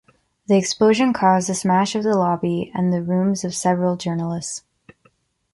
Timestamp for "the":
0.47-0.57, 1.47-1.53, 2.01-2.15, 2.91-3.03